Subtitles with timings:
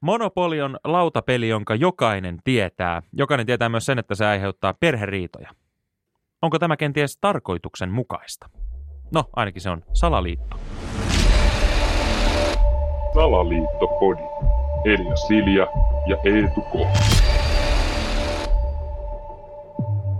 [0.00, 3.02] Monopoli on lautapeli, jonka jokainen tietää.
[3.12, 5.50] Jokainen tietää myös sen, että se aiheuttaa perheriitoja.
[6.42, 8.50] Onko tämä kenties tarkoituksen mukaista?
[9.14, 10.56] No, ainakin se on salaliitto.
[13.14, 14.22] Salaliittopodi.
[14.84, 15.66] Elia Silja
[16.06, 16.74] ja Eetu K.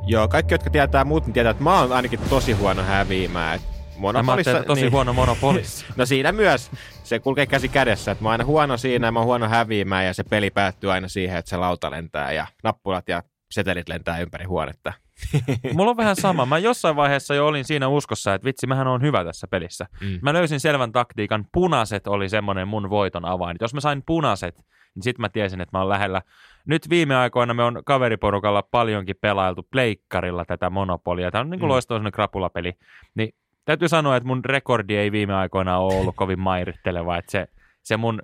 [0.07, 3.61] Joo, kaikki, jotka tietää muut, niin tietää, että mä oon ainakin tosi huono häviämään.
[4.01, 5.87] Monopolissa, mä tosi niin, huono monopolissa.
[5.97, 6.71] no siinä myös.
[7.05, 8.11] Se kulkee käsi kädessä.
[8.11, 10.93] Että mä oon aina huono siinä ja mä oon huono häviämään ja se peli päättyy
[10.93, 14.93] aina siihen, että se lauta lentää ja nappulat ja setelit lentää ympäri huonetta.
[15.75, 16.47] Mulla on vähän sama.
[16.47, 19.87] Mä jossain vaiheessa jo olin siinä uskossa, että vitsi, mähän on hyvä tässä pelissä.
[20.01, 20.19] Mm.
[20.23, 21.45] Mä löysin selvän taktiikan.
[21.53, 23.57] Punaset oli semmoinen mun voiton avain.
[23.61, 24.57] Jos mä sain punaset,
[24.95, 26.23] niin sit mä tiesin, että mä oon lähellä.
[26.67, 31.31] Nyt viime aikoina me on kaveriporukalla paljonkin pelailtu pleikkarilla tätä monopolia.
[31.31, 31.73] Tämä on niin kuin mm.
[31.73, 32.73] loistava krapulapeli.
[33.15, 33.35] Niin
[33.71, 37.49] täytyy sanoa, että mun rekordi ei viime aikoina ole ollut kovin mairitteleva, että se,
[37.83, 38.23] se mun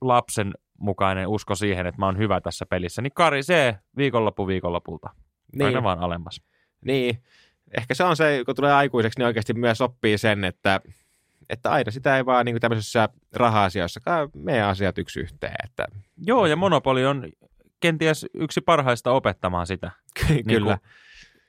[0.00, 5.10] lapsen mukainen usko siihen, että mä oon hyvä tässä pelissä, niin karisee viikonloppu viikonlopulta.
[5.52, 5.66] Niin.
[5.66, 6.42] Aina vaan alemmas.
[6.84, 7.22] Niin.
[7.76, 10.80] Ehkä se on se, kun tulee aikuiseksi, niin oikeasti myös oppii sen, että,
[11.50, 15.56] että aina sitä ei vaan niin tämmöisissä raha-asioissakaan meidän asiat yksi yhteen.
[15.64, 15.86] Että...
[16.26, 17.28] Joo, ja monopoli on
[17.80, 19.90] kenties yksi parhaista opettamaan sitä.
[20.48, 20.74] Kyllä.
[20.74, 20.80] Niin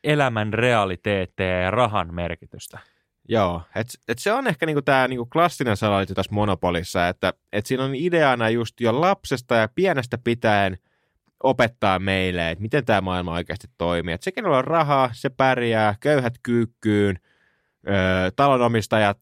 [0.03, 2.79] elämän realiteetteja ja rahan merkitystä.
[3.29, 7.65] Joo, et, et se on ehkä niinku tämä niinku klassinen salaliitto tässä Monopolissa, että et
[7.65, 10.77] siinä on ideana just jo lapsesta ja pienestä pitäen
[11.43, 14.13] opettaa meille, että miten tämä maailma oikeasti toimii.
[14.13, 17.19] Että se, kenellä on rahaa, se pärjää, köyhät kyykkyyn,
[17.87, 19.17] öö, talonomistajat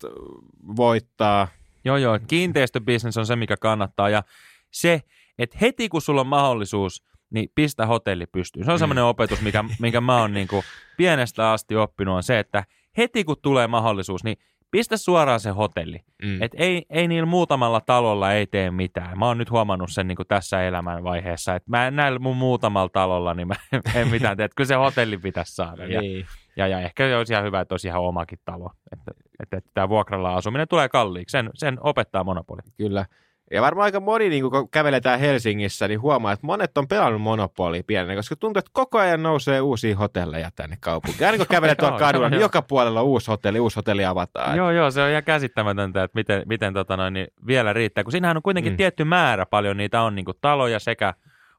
[0.76, 1.48] voittaa.
[1.86, 4.24] Joo, joo, kiinteistöbisnes on se, mikä kannattaa ja
[4.72, 5.02] se,
[5.40, 8.66] että heti kun sulla on mahdollisuus, niin pistä hotelli pystyyn.
[8.66, 8.80] Se on mm.
[8.80, 10.64] semmoinen opetus, mikä, minkä mä oon niin kuin
[10.98, 12.64] pienestä asti oppinut, on se, että
[12.98, 14.38] heti kun tulee mahdollisuus, niin
[14.74, 16.00] pistä suoraan se hotelli.
[16.24, 16.42] Mm.
[16.42, 19.20] Et ei, ei niillä muutamalla talolla ei tee mitään.
[19.20, 23.34] Mä oon nyt huomannut sen niin tässä elämänvaiheessa, että mä en näillä mun muutamalla talolla,
[23.34, 23.56] niin mä
[23.96, 24.50] en mitään tee.
[24.56, 25.86] Kyllä se hotelli pitäisi saada.
[25.86, 26.26] Ja, niin.
[26.56, 28.72] ja, ja ehkä olisi ihan hyvä, että olisi ihan omakin talo.
[28.92, 29.12] Että,
[29.44, 31.32] että, että tämä vuokralla asuminen tulee kalliiksi.
[31.32, 32.62] Sen, sen opettaa monopoli.
[32.78, 33.06] Kyllä.
[33.54, 37.84] Ja varmaan aika moni, niin kun käveletään Helsingissä, niin huomaa, että monet on pelannut Monopoli
[37.84, 41.26] pienenä, koska tuntuu, että koko ajan nousee uusia hotelleja tänne kaupunkiin.
[41.26, 44.58] Aina kun kävelet tuolla kadulla, niin joka puolella uusi hotelli, uusi hotelli avataan.
[44.58, 48.12] Joo, joo, se on ihan käsittämätöntä, että miten, miten tota noin, niin vielä riittää, kun
[48.12, 48.78] siinähän on kuitenkin mm.
[48.78, 51.14] tietty määrä paljon, niitä on niin kuin taloja sekä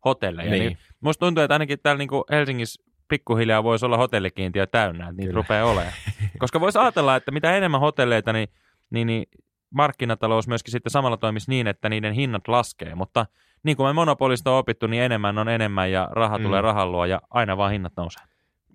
[0.05, 0.51] hotelleja.
[0.51, 0.61] Niin.
[0.61, 5.17] niin musta tuntuu, että ainakin täällä niin kuin Helsingissä pikkuhiljaa voisi olla hotellikiintiö täynnä, että
[5.17, 5.37] niitä Kyllä.
[5.43, 5.93] rupeaa olemaan.
[6.39, 8.49] Koska voisi ajatella, että mitä enemmän hotelleita, niin,
[8.91, 9.27] niin, niin
[9.71, 13.27] markkinatalous myöskin sitten samalla toimisi niin, että niiden hinnat laskee, mutta
[13.63, 16.45] niin kuin me monopolista on opittu, niin enemmän on enemmän ja raha mm.
[16.45, 18.23] tulee rahan luo ja aina vaan hinnat nousee.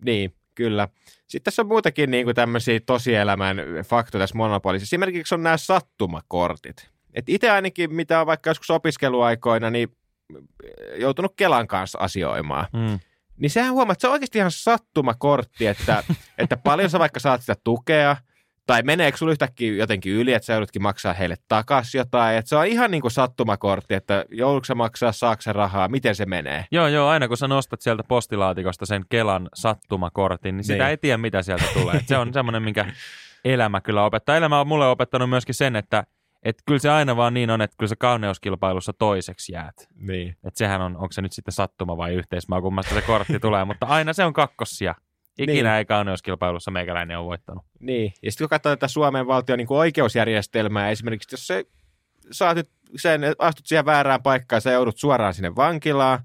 [0.06, 0.88] Niin, kyllä.
[1.28, 4.84] Sitten tässä on muutakin niin kuin tämmöisiä tosielämän faktoja tässä monopolissa.
[4.84, 6.90] Esimerkiksi on nämä sattumakortit.
[7.14, 9.90] Et itse ainakin, mitä on vaikka joskus opiskeluaikoina, niin
[10.96, 12.66] joutunut Kelan kanssa asioimaan.
[12.74, 13.00] Mm.
[13.38, 16.04] Niin sehän huomaa, että se on oikeasti ihan sattumakortti, että,
[16.38, 18.16] että paljon sä vaikka saat sitä tukea–
[18.70, 22.38] tai meneekö sulla yhtäkkiä jotenkin yli, että sä joudutkin maksaa heille takaisin jotain.
[22.38, 26.66] Että se on ihan niin kuin sattumakortti, että joudutko maksaa, saako rahaa, miten se menee.
[26.72, 30.90] Joo, joo, aina kun sä nostat sieltä postilaatikosta sen Kelan sattumakortin, niin sitä niin.
[30.90, 31.96] ei tiedä, mitä sieltä tulee.
[31.96, 32.86] Et se on semmoinen, minkä
[33.46, 34.38] elämä kyllä opettaa.
[34.38, 36.04] Elämä on mulle opettanut myöskin sen, että
[36.44, 39.88] että kyllä se aina vaan niin on, että kyllä se kauneuskilpailussa toiseksi jäät.
[39.96, 40.30] Niin.
[40.30, 43.86] Että sehän on, onko se nyt sitten sattuma vai yhteismaa, kummasta se kortti tulee, mutta
[43.86, 44.96] aina se on kakkossia.
[45.40, 45.78] Ikinä niin.
[45.78, 47.66] ei kauneuskilpailussa meikäläinen ole voittanut.
[47.80, 51.66] Niin, ja sitten kun katsoo tätä Suomen valtion niin oikeusjärjestelmää, esimerkiksi jos se,
[52.32, 56.20] saat nyt sen, astut siihen väärään paikkaan sä joudut suoraan sinne vankilaan,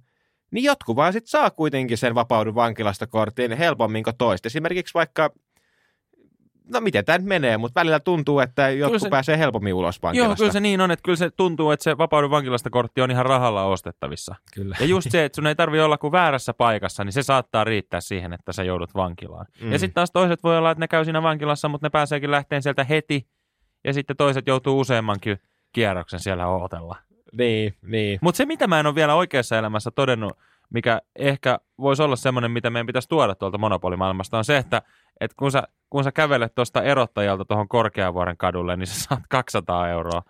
[0.51, 4.47] niin jotkut vaan sitten saa kuitenkin sen vapaudun vankilasta kortin helpommin kuin toista.
[4.47, 5.31] Esimerkiksi vaikka
[6.73, 10.31] no miten tämä nyt menee, mutta välillä tuntuu, että jotkut se, pääsee helpommin ulos vankilasta.
[10.31, 13.11] Joo, kyllä se niin on, että kyllä se tuntuu, että se vapauden vankilasta kortti on
[13.11, 14.35] ihan rahalla ostettavissa.
[14.55, 14.77] Kyllä.
[14.81, 18.01] Ja just se, että sun ei tarvi olla kuin väärässä paikassa, niin se saattaa riittää
[18.01, 19.47] siihen, että sä joudut vankilaan.
[19.61, 19.73] Mm.
[19.73, 22.63] Ja sitten taas toiset voi olla, että ne käy siinä vankilassa, mutta ne pääseekin lähteen
[22.63, 23.29] sieltä heti,
[23.85, 25.39] ja sitten toiset joutuu useammankin
[25.73, 26.97] kierroksen siellä ootella.
[27.39, 28.19] Niin, niin.
[28.23, 30.33] Mutta se, mitä mä en ole vielä oikeassa elämässä todennut,
[30.71, 34.83] mikä ehkä voisi olla semmoinen, mitä meidän pitäisi tuoda tuolta monopolimaailmasta, on se, että,
[35.21, 35.63] että kun sä
[35.95, 40.23] kun sä kävelet tuosta erottajalta tuohon Korkeavuoren kadulle, niin sä saat 200 euroa.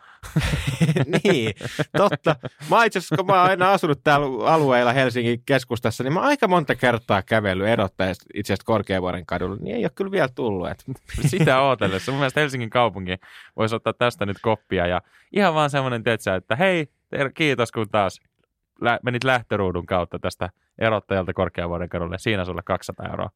[1.25, 1.55] niin,
[1.97, 2.37] totta.
[2.71, 6.29] Mä itse asiassa, kun mä oon aina asunut täällä alueella Helsingin keskustassa, niin mä oon
[6.29, 10.69] aika monta kertaa kävellyt erottajasta itse asiassa Korkeavuoren kadulle, niin ei ole kyllä vielä tullut.
[10.69, 10.85] Et.
[11.31, 12.13] Sitä ootellessa.
[12.13, 13.17] Mun mielestä Helsingin kaupunki
[13.57, 15.03] voisi ottaa tästä nyt koppia ja
[15.33, 16.03] ihan vaan semmoinen,
[16.37, 16.89] että hei,
[17.35, 18.21] kiitos kun taas
[19.03, 22.19] menit lähtöruudun kautta tästä erottajalta Korkeavuoren kadulle.
[22.19, 23.31] Siinä sulle 200 euroa.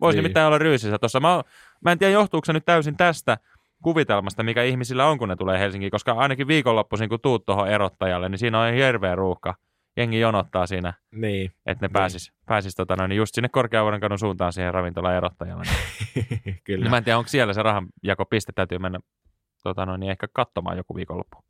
[0.00, 0.22] Voisi niin.
[0.22, 1.20] nimittäin olla ryysissä tuossa.
[1.20, 1.42] Mä,
[1.80, 3.38] mä en tiedä, johtuuko se nyt täysin tästä,
[3.82, 8.28] kuvitelmasta, mikä ihmisillä on, kun ne tulee Helsinkiin, koska ainakin viikonloppuisin, kun tuut tuohon erottajalle,
[8.28, 9.54] niin siinä on hirveä ruuhka.
[9.96, 14.18] Jengi jonottaa siinä, Niin, että ne pääsis, pääsis tota noin, niin just sinne Korkeavuoren kadun
[14.18, 15.64] suuntaan siihen ravintolan erottajalle.
[16.64, 16.84] kyllä.
[16.84, 18.98] Niin mä en tiedä, onko siellä se rahanjakopiste, täytyy mennä
[19.62, 21.44] tota noin, niin ehkä katsomaan joku viikonloppu.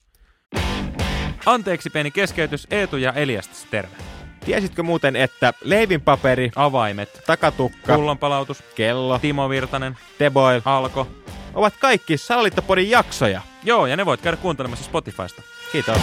[1.46, 3.96] Anteeksi pieni keskeytys, Eetu ja Eliastas, terve.
[4.44, 11.08] Tiesitkö muuten, että leivinpaperi, Avaimet, takatukka, pullonpalautus, kello, Timo Virtanen, teboil Alko.
[11.54, 13.40] ovat kaikki Salaliittopodin jaksoja.
[13.64, 15.42] Joo, ja ne voit käydä kuuntelemassa Spotifysta.
[15.72, 15.98] Kiitos.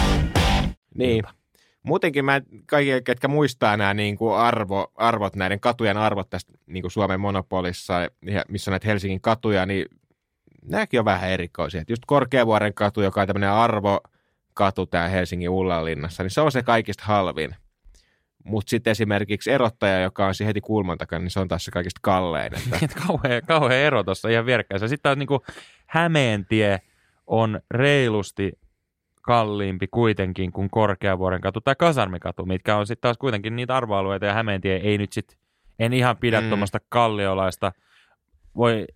[0.94, 1.24] Niin.
[1.82, 6.82] Muutenkin mä kaikki, ketkä muistaa nämä niin kuin arvo, arvot, näiden katujen arvot tästä niin
[6.82, 7.94] kuin Suomen monopolissa,
[8.48, 9.86] missä on näitä Helsingin katuja, niin
[10.62, 11.80] nämäkin on vähän erikoisia.
[11.80, 13.50] Et just Korkeavuoren katu, joka on tämmöinen
[14.60, 17.54] arvokatu tää Helsingin Ullanlinnassa, niin se on se kaikista halvin.
[18.44, 21.70] Mutta sitten esimerkiksi erottaja, joka on siinä heti kulman takana, niin se on taas se
[21.70, 22.52] kaikista kallein.
[22.54, 24.80] Että, Et kauhea, kauhea ero tuossa ihan vierekkäin.
[24.80, 25.44] Sitten taas niinku
[25.86, 26.80] Hämeentie
[27.26, 28.52] on reilusti
[29.22, 34.32] kalliimpi kuitenkin kuin Korkeavuoren katu tai Kasarmikatu, mitkä on sitten taas kuitenkin niitä arvoalueita ja
[34.32, 35.38] Hämeentie ei nyt sitten,
[35.78, 36.48] en ihan pidä mm.
[36.48, 37.72] tuommoista kalliolaista,
[38.56, 38.86] voi,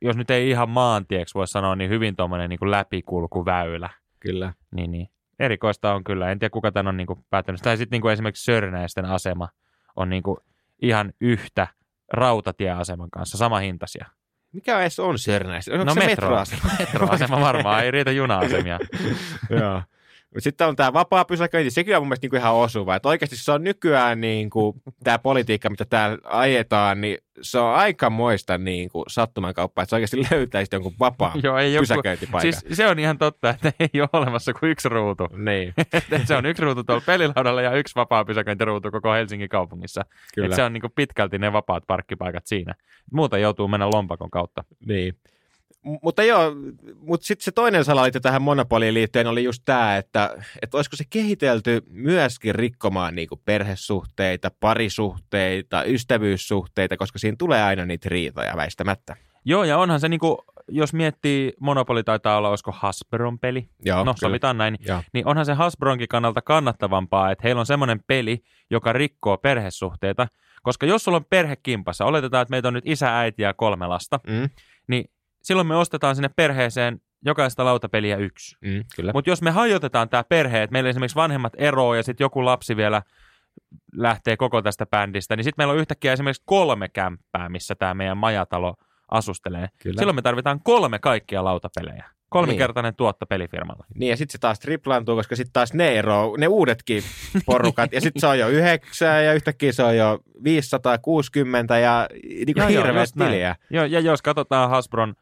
[0.00, 3.90] jos nyt ei ihan maantieksi voi sanoa, niin hyvin tuommoinen niin läpikulkuväylä.
[4.22, 4.52] Kyllä.
[4.74, 5.08] Niin, niin.
[5.38, 6.30] Erikoista on kyllä.
[6.30, 7.62] En tiedä, kuka tämän on niin kuin päättänyt.
[7.62, 9.48] Tai sitten niin kuin esimerkiksi Sörnäisten asema
[9.96, 10.36] on niin kuin
[10.82, 11.66] ihan yhtä
[12.12, 14.06] rautatieaseman kanssa, sama hintaisia.
[14.52, 15.72] Mikä edes on Sörnäistä?
[15.72, 16.28] Onko No se metro.
[16.28, 16.62] metroasema?
[16.78, 18.78] Metroasema varmaan, ei riitä juna-asemia.
[19.60, 19.82] Joo.
[20.34, 22.96] Mut Sitten on tämä vapaa pysäköinti, sekin on mun mielestä niinku ihan osuva.
[22.96, 28.58] Että oikeasti se on nykyään niinku, tämä politiikka, mitä täällä ajetaan, niin se on aikamoista
[28.58, 32.52] niinku, sattuman kauppaa, että se oikeasti löytäisi jonkun vapaan Joo, ei joku, pysäköintipaikan.
[32.52, 35.28] siis se on ihan totta, että ei ole olemassa kuin yksi ruutu.
[35.36, 35.74] Niin,
[36.28, 40.04] se on yksi ruutu tuolla pelilaudalla ja yksi vapaa pysäköintiruutu koko Helsingin kaupungissa.
[40.34, 40.46] kyllä.
[40.46, 42.74] Et se on niin kuin pitkälti ne vapaat parkkipaikat siinä.
[43.12, 44.64] Muuten joutuu mennä lompakon kautta.
[44.86, 45.16] Niin.
[46.02, 46.52] Mutta joo,
[46.96, 51.04] mutta sitten se toinen salaliitto tähän monopoliin liittyen oli just tämä, että, että olisiko se
[51.10, 59.16] kehitelty myöskin rikkomaan niinku perhesuhteita, parisuhteita, ystävyyssuhteita, koska siinä tulee aina niitä riitoja väistämättä.
[59.44, 60.38] Joo, ja onhan se niin kuin,
[60.68, 65.02] jos miettii, Monopoli taitaa olla, olisiko Hasbron peli, Joo, no sovitaan näin, Joo.
[65.12, 70.26] niin onhan se Hasbronkin kannalta kannattavampaa, että heillä on semmoinen peli, joka rikkoo perhesuhteita,
[70.62, 73.86] koska jos sulla on perhe kimpassa, oletetaan, että meitä on nyt isä, äiti ja kolme
[73.86, 74.48] lasta, Mm,
[74.88, 75.10] niin
[75.42, 78.56] silloin me ostetaan sinne perheeseen jokaista lautapeliä yksi.
[78.60, 78.84] mm.
[79.14, 82.76] Mutta jos me hajotetaan tämä perhe, että meillä esimerkiksi vanhemmat eroo ja sitten joku lapsi
[82.76, 83.02] vielä
[83.96, 88.16] lähtee koko tästä bändistä, niin sitten meillä on yhtäkkiä esimerkiksi kolme kämppää, missä tämä meidän
[88.16, 88.74] majatalo
[89.10, 89.68] asustelee.
[89.82, 89.98] Kyllä.
[89.98, 92.04] Silloin me tarvitaan kolme kaikkia lautapelejä.
[92.28, 93.86] Kolmikertainen tuotto pelifirmalle.
[93.94, 97.02] Niin, ja sitten se taas triplaantuu, koska sitten taas ne ero, ne uudetkin
[97.46, 102.08] porukat, ja sitten se on jo yhdeksän, ja yhtäkkiä se on jo 560, ja
[102.46, 103.56] niin kuin hirveät tiliä.
[103.70, 105.14] Joo, ja jos katsotaan Hasbron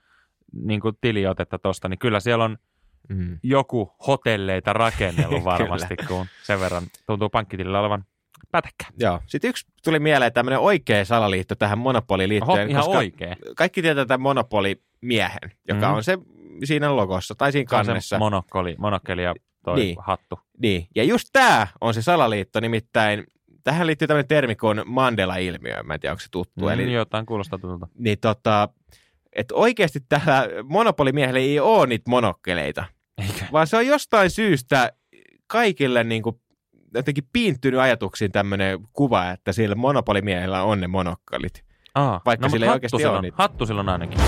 [0.53, 2.59] niin kuin tiliotetta tuosta, niin kyllä siellä on
[3.09, 3.39] Mm.
[3.43, 8.05] joku hotelleita rakennellut varmasti, kun sen verran tuntuu pankkitilillä olevan
[8.53, 8.85] pätäkkä.
[8.99, 9.21] Joo.
[9.27, 13.37] Sitten yksi tuli mieleen tämmöinen oikea salaliitto tähän monopoliin Oho, liittyen, ihan koska oikein.
[13.57, 15.97] kaikki tietää tämän monopolimiehen, joka Mhm.
[15.97, 16.19] on se
[16.65, 18.17] siinä logossa tai siinä kannessa.
[18.17, 19.97] se monokkoli, monokkeli ja toi niin.
[20.01, 20.41] hattu.
[20.63, 23.25] Niin, ja just tämä on se salaliitto, nimittäin
[23.65, 26.65] tähän liittyy tämmöinen termi kuin Mandela-ilmiö, mä en tiedä onko se tuttu.
[26.65, 27.89] Mm, Eli, Jotain kuulostaa tutulta.
[27.99, 28.69] niin tota,
[29.33, 32.85] että oikeasti tällä monopolimiehellä ei ole niitä monokkeleita,
[33.19, 33.45] Eikö?
[33.53, 34.93] vaan se on jostain syystä
[35.47, 36.41] kaikille niin kuin
[36.95, 41.65] jotenkin piinttynyt ajatuksiin tämmöinen kuva, että sillä monopolimiehellä on ne monokkalit.
[41.95, 43.37] Aa, Vaikka no, sillä ei oikeasti hattu niitä.
[43.39, 44.19] Hattu silloin ainakin.